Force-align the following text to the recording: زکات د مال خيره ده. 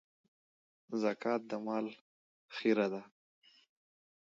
زکات 1.01 1.41
د 1.49 1.51
مال 1.65 1.85
خيره 2.55 2.87
ده. 2.93 3.01